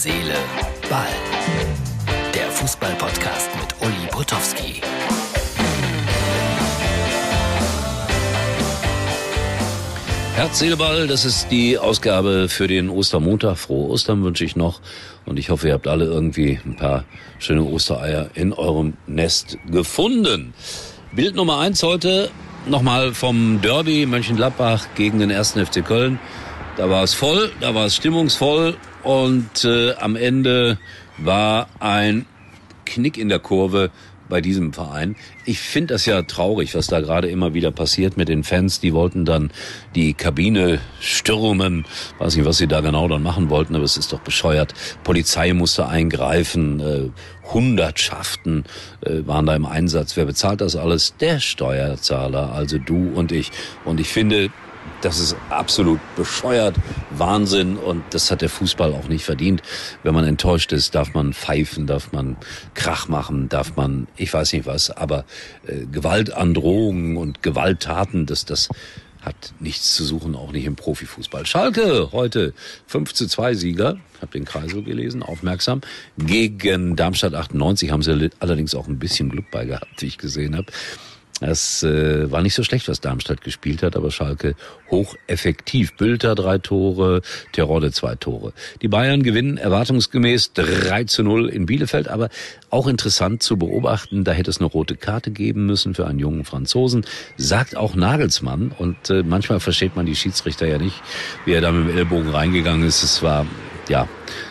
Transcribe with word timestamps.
Seele, 0.00 0.36
Ball. 0.88 1.08
Der 2.32 2.48
Fußball-Podcast 2.52 3.50
mit 3.56 3.74
Uli 3.80 4.06
Potowski. 4.12 4.80
Herz, 10.36 10.60
Seele, 10.60 10.76
Ball, 10.76 11.08
das 11.08 11.24
ist 11.24 11.48
die 11.50 11.78
Ausgabe 11.78 12.48
für 12.48 12.68
den 12.68 12.90
Ostermontag. 12.90 13.58
Frohe 13.58 13.90
Ostern 13.90 14.22
wünsche 14.22 14.44
ich 14.44 14.54
noch. 14.54 14.80
Und 15.26 15.36
ich 15.36 15.50
hoffe, 15.50 15.66
ihr 15.66 15.74
habt 15.74 15.88
alle 15.88 16.04
irgendwie 16.04 16.60
ein 16.64 16.76
paar 16.76 17.04
schöne 17.40 17.64
Ostereier 17.64 18.30
in 18.34 18.52
eurem 18.52 18.92
Nest 19.08 19.58
gefunden. 19.68 20.54
Bild 21.10 21.34
Nummer 21.34 21.58
eins 21.58 21.82
heute 21.82 22.30
nochmal 22.68 23.14
vom 23.14 23.60
Derby 23.62 24.06
Mönchengladbach 24.06 24.86
gegen 24.94 25.18
den 25.18 25.32
1. 25.32 25.54
FC 25.54 25.84
Köln. 25.84 26.20
Da 26.76 26.88
war 26.88 27.02
es 27.02 27.14
voll, 27.14 27.50
da 27.60 27.74
war 27.74 27.86
es 27.86 27.96
stimmungsvoll 27.96 28.76
und 29.08 29.64
äh, 29.64 29.94
am 29.94 30.16
Ende 30.16 30.76
war 31.16 31.70
ein 31.80 32.26
Knick 32.84 33.16
in 33.16 33.30
der 33.30 33.38
Kurve 33.38 33.90
bei 34.28 34.42
diesem 34.42 34.74
Verein. 34.74 35.16
Ich 35.46 35.60
finde 35.60 35.94
das 35.94 36.04
ja 36.04 36.20
traurig, 36.20 36.74
was 36.74 36.88
da 36.88 37.00
gerade 37.00 37.30
immer 37.30 37.54
wieder 37.54 37.70
passiert 37.70 38.18
mit 38.18 38.28
den 38.28 38.44
Fans. 38.44 38.80
Die 38.80 38.92
wollten 38.92 39.24
dann 39.24 39.50
die 39.94 40.12
Kabine 40.12 40.80
stürmen. 41.00 41.86
Weiß 42.18 42.36
nicht, 42.36 42.44
was 42.44 42.58
sie 42.58 42.66
da 42.66 42.82
genau 42.82 43.08
dann 43.08 43.22
machen 43.22 43.48
wollten, 43.48 43.74
aber 43.74 43.84
es 43.84 43.96
ist 43.96 44.12
doch 44.12 44.20
bescheuert. 44.20 44.74
Polizei 45.04 45.54
musste 45.54 45.88
eingreifen. 45.88 46.80
Äh, 46.80 47.08
Hundertschaften 47.50 48.64
äh, 49.00 49.26
waren 49.26 49.46
da 49.46 49.56
im 49.56 49.64
Einsatz. 49.64 50.18
Wer 50.18 50.26
bezahlt 50.26 50.60
das 50.60 50.76
alles? 50.76 51.16
Der 51.16 51.40
Steuerzahler, 51.40 52.52
also 52.52 52.76
du 52.76 53.10
und 53.14 53.32
ich. 53.32 53.52
Und 53.86 54.00
ich 54.00 54.08
finde, 54.08 54.50
das 55.00 55.20
ist 55.20 55.36
absolut 55.50 56.00
bescheuert, 56.16 56.76
Wahnsinn 57.10 57.76
und 57.76 58.02
das 58.10 58.30
hat 58.30 58.42
der 58.42 58.48
Fußball 58.48 58.92
auch 58.92 59.08
nicht 59.08 59.24
verdient. 59.24 59.62
Wenn 60.02 60.14
man 60.14 60.24
enttäuscht 60.24 60.72
ist, 60.72 60.94
darf 60.94 61.14
man 61.14 61.32
pfeifen, 61.32 61.86
darf 61.86 62.12
man 62.12 62.36
Krach 62.74 63.08
machen, 63.08 63.48
darf 63.48 63.76
man, 63.76 64.08
ich 64.16 64.32
weiß 64.32 64.52
nicht 64.52 64.66
was, 64.66 64.90
aber 64.90 65.24
äh, 65.66 65.86
Gewaltandrohungen 65.86 67.16
und 67.16 67.42
Gewalttaten, 67.42 68.26
das, 68.26 68.44
das 68.44 68.68
hat 69.22 69.52
nichts 69.60 69.94
zu 69.94 70.04
suchen, 70.04 70.34
auch 70.34 70.52
nicht 70.52 70.64
im 70.64 70.76
Profifußball. 70.76 71.44
Schalke 71.46 72.10
heute 72.12 72.54
5 72.86 73.12
zu 73.12 73.26
2 73.26 73.54
Sieger, 73.54 73.98
hab 74.20 74.30
den 74.30 74.44
Kreisel 74.44 74.82
gelesen, 74.82 75.22
aufmerksam. 75.22 75.80
Gegen 76.18 76.96
Darmstadt 76.96 77.34
98 77.34 77.90
haben 77.90 78.02
sie 78.02 78.30
allerdings 78.40 78.74
auch 78.74 78.88
ein 78.88 78.98
bisschen 78.98 79.28
Glück 79.28 79.50
bei 79.50 79.64
gehabt, 79.64 79.88
wie 79.98 80.06
ich 80.06 80.18
gesehen 80.18 80.56
habe. 80.56 80.66
Es 81.40 81.84
äh, 81.84 82.30
war 82.30 82.42
nicht 82.42 82.54
so 82.54 82.64
schlecht, 82.64 82.88
was 82.88 83.00
Darmstadt 83.00 83.42
gespielt 83.42 83.82
hat, 83.82 83.96
aber 83.96 84.10
Schalke 84.10 84.54
hocheffektiv. 84.90 85.94
Bülter 85.96 86.34
drei 86.34 86.58
Tore, 86.58 87.22
Terodde 87.52 87.92
zwei 87.92 88.16
Tore. 88.16 88.52
Die 88.82 88.88
Bayern 88.88 89.22
gewinnen 89.22 89.56
erwartungsgemäß 89.56 90.52
3 90.54 91.04
zu 91.04 91.22
0 91.22 91.48
in 91.48 91.66
Bielefeld, 91.66 92.08
aber 92.08 92.28
auch 92.70 92.88
interessant 92.88 93.42
zu 93.42 93.56
beobachten, 93.56 94.24
da 94.24 94.32
hätte 94.32 94.50
es 94.50 94.58
eine 94.58 94.66
rote 94.66 94.96
Karte 94.96 95.30
geben 95.30 95.66
müssen 95.66 95.94
für 95.94 96.06
einen 96.06 96.18
jungen 96.18 96.44
Franzosen, 96.44 97.06
sagt 97.36 97.76
auch 97.76 97.94
Nagelsmann. 97.94 98.72
Und 98.76 99.10
äh, 99.10 99.22
manchmal 99.22 99.60
versteht 99.60 99.94
man 99.94 100.06
die 100.06 100.16
Schiedsrichter 100.16 100.66
ja 100.66 100.78
nicht, 100.78 101.00
wie 101.44 101.52
er 101.52 101.60
da 101.60 101.70
mit 101.70 101.88
dem 101.88 101.96
Ellbogen 101.96 102.30
reingegangen 102.30 102.86
ist. 102.86 103.02
Es 103.02 103.22
war, 103.22 103.46
ja, 103.88 104.08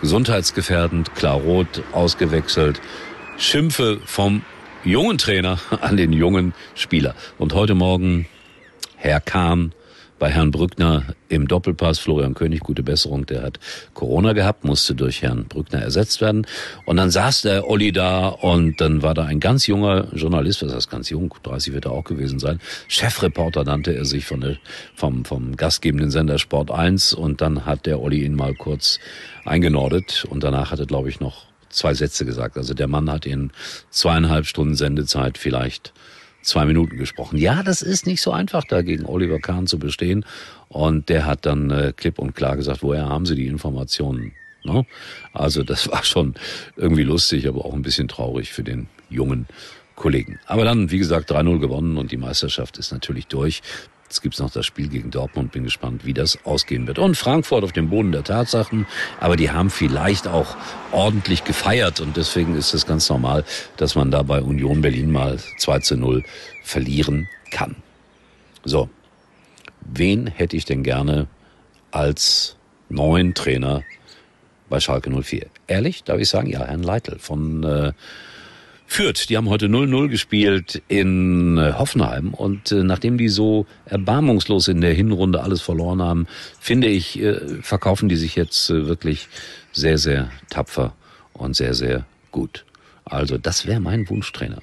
gesundheitsgefährdend, 0.00 1.14
klar 1.16 1.34
rot, 1.34 1.82
ausgewechselt. 1.92 2.80
Schimpfe 3.36 4.00
vom 4.04 4.42
jungen 4.84 5.18
Trainer 5.18 5.58
an 5.80 5.96
den 5.96 6.12
jungen 6.12 6.54
Spieler. 6.74 7.14
Und 7.38 7.54
heute 7.54 7.74
Morgen 7.74 8.26
Herr 8.96 9.20
Kahn 9.20 9.72
bei 10.18 10.30
Herrn 10.30 10.50
Brückner 10.50 11.04
im 11.28 11.46
Doppelpass. 11.46 11.98
Florian 11.98 12.34
König, 12.34 12.60
gute 12.60 12.82
Besserung, 12.82 13.26
der 13.26 13.42
hat 13.42 13.60
Corona 13.94 14.32
gehabt, 14.32 14.64
musste 14.64 14.94
durch 14.94 15.22
Herrn 15.22 15.44
Brückner 15.44 15.80
ersetzt 15.80 16.20
werden. 16.20 16.46
Und 16.84 16.96
dann 16.96 17.10
saß 17.10 17.42
der 17.42 17.68
Olli 17.68 17.92
da 17.92 18.28
und 18.28 18.80
dann 18.80 19.02
war 19.02 19.14
da 19.14 19.24
ein 19.24 19.40
ganz 19.40 19.66
junger 19.66 20.08
Journalist, 20.14 20.62
was 20.62 20.74
heißt 20.74 20.90
ganz 20.90 21.10
jung, 21.10 21.32
30 21.42 21.72
wird 21.72 21.84
er 21.86 21.92
auch 21.92 22.04
gewesen 22.04 22.38
sein. 22.38 22.60
Chefreporter 22.88 23.64
nannte 23.64 23.94
er 23.94 24.04
sich 24.04 24.24
von 24.24 24.40
der, 24.40 24.56
vom, 24.94 25.24
vom 25.24 25.56
gastgebenden 25.56 26.10
Sender 26.10 26.38
Sport 26.38 26.70
1 26.70 27.12
und 27.12 27.40
dann 27.40 27.64
hat 27.64 27.86
der 27.86 28.00
Olli 28.00 28.24
ihn 28.24 28.34
mal 28.34 28.54
kurz 28.54 28.98
eingenordet 29.44 30.26
und 30.28 30.42
danach 30.42 30.72
hat 30.72 30.80
er, 30.80 30.86
glaube 30.86 31.08
ich, 31.08 31.20
noch 31.20 31.47
zwei 31.70 31.94
Sätze 31.94 32.24
gesagt. 32.24 32.56
Also 32.56 32.74
der 32.74 32.88
Mann 32.88 33.10
hat 33.10 33.26
in 33.26 33.50
zweieinhalb 33.90 34.46
Stunden 34.46 34.74
Sendezeit 34.74 35.38
vielleicht 35.38 35.92
zwei 36.42 36.64
Minuten 36.64 36.96
gesprochen. 36.96 37.38
Ja, 37.38 37.62
das 37.62 37.82
ist 37.82 38.06
nicht 38.06 38.22
so 38.22 38.32
einfach, 38.32 38.64
da 38.64 38.82
gegen 38.82 39.04
Oliver 39.04 39.38
Kahn 39.38 39.66
zu 39.66 39.78
bestehen. 39.78 40.24
Und 40.68 41.08
der 41.08 41.26
hat 41.26 41.46
dann 41.46 41.70
äh, 41.70 41.92
klipp 41.96 42.18
und 42.18 42.34
klar 42.34 42.56
gesagt, 42.56 42.82
woher 42.82 43.08
haben 43.08 43.26
Sie 43.26 43.34
die 43.34 43.46
Informationen? 43.46 44.32
Ne? 44.64 44.86
Also 45.32 45.62
das 45.62 45.88
war 45.92 46.04
schon 46.04 46.34
irgendwie 46.76 47.04
lustig, 47.04 47.48
aber 47.48 47.64
auch 47.64 47.74
ein 47.74 47.82
bisschen 47.82 48.08
traurig 48.08 48.52
für 48.52 48.62
den 48.62 48.88
jungen 49.10 49.46
Kollegen. 49.94 50.38
Aber 50.46 50.64
dann, 50.64 50.90
wie 50.90 50.98
gesagt, 50.98 51.30
3-0 51.32 51.58
gewonnen 51.58 51.98
und 51.98 52.12
die 52.12 52.16
Meisterschaft 52.16 52.78
ist 52.78 52.92
natürlich 52.92 53.26
durch. 53.26 53.62
Jetzt 54.08 54.22
gibt's 54.22 54.38
noch 54.38 54.50
das 54.50 54.64
Spiel 54.64 54.88
gegen 54.88 55.10
Dortmund. 55.10 55.52
Bin 55.52 55.64
gespannt, 55.64 56.06
wie 56.06 56.14
das 56.14 56.38
ausgehen 56.46 56.86
wird. 56.86 56.98
Und 56.98 57.14
Frankfurt 57.14 57.62
auf 57.62 57.72
dem 57.72 57.90
Boden 57.90 58.10
der 58.10 58.24
Tatsachen. 58.24 58.86
Aber 59.20 59.36
die 59.36 59.50
haben 59.50 59.68
vielleicht 59.68 60.26
auch 60.26 60.56
ordentlich 60.92 61.44
gefeiert. 61.44 62.00
Und 62.00 62.16
deswegen 62.16 62.54
ist 62.54 62.72
es 62.72 62.86
ganz 62.86 63.10
normal, 63.10 63.44
dass 63.76 63.96
man 63.96 64.10
da 64.10 64.22
bei 64.22 64.40
Union 64.40 64.80
Berlin 64.80 65.12
mal 65.12 65.38
2 65.58 65.80
zu 65.80 65.96
0 65.98 66.24
verlieren 66.64 67.28
kann. 67.50 67.76
So. 68.64 68.88
Wen 69.82 70.26
hätte 70.26 70.56
ich 70.56 70.64
denn 70.64 70.82
gerne 70.82 71.26
als 71.90 72.56
neuen 72.88 73.34
Trainer 73.34 73.82
bei 74.70 74.80
Schalke 74.80 75.10
04? 75.10 75.48
Ehrlich, 75.66 76.04
darf 76.04 76.18
ich 76.18 76.30
sagen? 76.30 76.48
Ja, 76.48 76.64
Herrn 76.64 76.82
Leitl 76.82 77.18
von 77.18 77.62
äh, 77.62 77.92
Fürth, 78.90 79.28
die 79.28 79.36
haben 79.36 79.50
heute 79.50 79.66
0-0 79.66 80.08
gespielt 80.08 80.82
in 80.88 81.58
äh, 81.58 81.74
Hoffenheim 81.74 82.32
und 82.32 82.72
äh, 82.72 82.82
nachdem 82.82 83.18
die 83.18 83.28
so 83.28 83.66
erbarmungslos 83.84 84.66
in 84.66 84.80
der 84.80 84.94
Hinrunde 84.94 85.42
alles 85.42 85.60
verloren 85.60 86.00
haben, 86.00 86.26
finde 86.58 86.88
ich, 86.88 87.20
äh, 87.20 87.38
verkaufen 87.60 88.08
die 88.08 88.16
sich 88.16 88.34
jetzt 88.34 88.70
äh, 88.70 88.86
wirklich 88.86 89.28
sehr, 89.72 89.98
sehr 89.98 90.30
tapfer 90.48 90.94
und 91.34 91.54
sehr, 91.54 91.74
sehr 91.74 92.06
gut. 92.32 92.64
Also 93.04 93.36
das 93.36 93.66
wäre 93.66 93.78
mein 93.78 94.08
Wunschtrainer. 94.08 94.62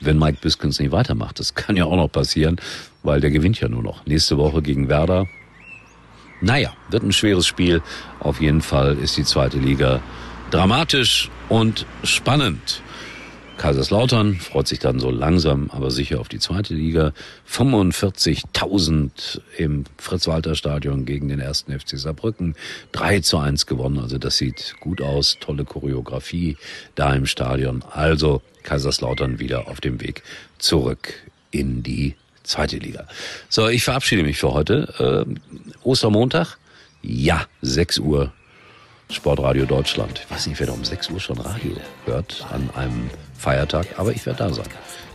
Wenn 0.00 0.20
Mike 0.20 0.38
Biskens 0.40 0.78
nicht 0.78 0.92
weitermacht, 0.92 1.40
das 1.40 1.54
kann 1.54 1.76
ja 1.76 1.84
auch 1.84 1.96
noch 1.96 2.10
passieren, 2.10 2.60
weil 3.02 3.20
der 3.20 3.32
gewinnt 3.32 3.60
ja 3.60 3.68
nur 3.68 3.82
noch. 3.82 4.06
Nächste 4.06 4.38
Woche 4.38 4.62
gegen 4.62 4.88
Werder. 4.88 5.26
Naja, 6.40 6.72
wird 6.90 7.02
ein 7.02 7.12
schweres 7.12 7.46
Spiel. 7.46 7.82
Auf 8.20 8.40
jeden 8.40 8.62
Fall 8.62 8.96
ist 8.98 9.16
die 9.16 9.24
zweite 9.24 9.58
Liga 9.58 10.00
dramatisch 10.52 11.28
und 11.48 11.86
spannend. 12.04 12.80
Kaiserslautern 13.56 14.34
freut 14.36 14.68
sich 14.68 14.78
dann 14.78 14.98
so 14.98 15.10
langsam, 15.10 15.70
aber 15.70 15.90
sicher 15.90 16.20
auf 16.20 16.28
die 16.28 16.38
zweite 16.38 16.74
Liga. 16.74 17.12
45.000 17.50 19.40
im 19.56 19.84
Fritz-Walter-Stadion 19.98 21.04
gegen 21.04 21.28
den 21.28 21.40
ersten 21.40 21.78
FC 21.78 21.98
Saarbrücken. 21.98 22.56
3 22.92 23.20
zu 23.20 23.38
1 23.38 23.66
gewonnen, 23.66 23.98
also 23.98 24.18
das 24.18 24.36
sieht 24.36 24.74
gut 24.80 25.00
aus. 25.00 25.38
Tolle 25.40 25.64
Choreografie 25.64 26.56
da 26.94 27.14
im 27.14 27.26
Stadion. 27.26 27.84
Also 27.90 28.42
Kaiserslautern 28.64 29.38
wieder 29.38 29.68
auf 29.68 29.80
dem 29.80 30.00
Weg 30.00 30.22
zurück 30.58 31.14
in 31.50 31.82
die 31.82 32.16
zweite 32.42 32.76
Liga. 32.76 33.06
So, 33.48 33.68
ich 33.68 33.84
verabschiede 33.84 34.22
mich 34.22 34.38
für 34.38 34.52
heute. 34.52 35.26
Äh, 35.26 35.34
Ostermontag? 35.82 36.58
Ja, 37.02 37.46
6 37.62 37.98
Uhr 37.98 38.32
Sportradio 39.10 39.64
Deutschland. 39.64 40.22
Ich 40.24 40.30
weiß 40.30 40.46
nicht, 40.46 40.58
wer 40.60 40.66
da 40.66 40.72
um 40.72 40.84
6 40.84 41.10
Uhr 41.10 41.20
schon 41.20 41.38
Radio 41.38 41.72
hört 42.06 42.46
an 42.50 42.70
einem 42.74 43.10
Feiertag, 43.38 43.86
aber 43.96 44.12
ich 44.12 44.24
werde 44.26 44.38
da 44.38 44.52
sein. 44.52 44.66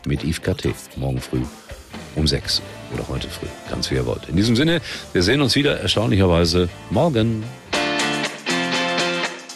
Mit 0.05 0.23
Yves 0.23 0.41
KT. 0.41 0.69
Morgen 0.95 1.19
früh 1.19 1.41
um 2.15 2.27
6 2.27 2.61
oder 2.93 3.07
heute 3.07 3.29
früh. 3.29 3.47
Ganz 3.69 3.89
wie 3.91 3.95
ihr 3.95 4.05
wollt. 4.05 4.29
In 4.29 4.35
diesem 4.35 4.55
Sinne, 4.55 4.81
wir 5.13 5.23
sehen 5.23 5.41
uns 5.41 5.55
wieder 5.55 5.79
erstaunlicherweise 5.79 6.69
morgen. 6.89 7.43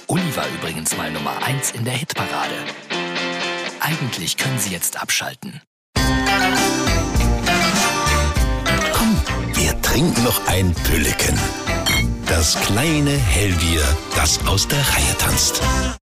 Uli 0.07 0.35
war 0.35 0.45
übrigens 0.59 0.95
mal 0.97 1.11
Nummer 1.11 1.33
1 1.45 1.71
in 1.71 1.85
der 1.85 1.93
Hitparade. 1.93 2.55
Eigentlich 3.79 4.37
können 4.37 4.59
Sie 4.59 4.71
jetzt 4.71 5.01
abschalten. 5.01 5.61
Komm, 8.93 9.21
wir 9.53 9.81
trinken 9.81 10.23
noch 10.23 10.47
ein 10.47 10.73
Pülleken. 10.73 11.62
Das 12.43 12.59
kleine 12.59 13.11
Hellbier, 13.11 13.81
das 14.17 14.45
aus 14.45 14.67
der 14.67 14.79
Reihe 14.79 15.17
tanzt. 15.17 15.61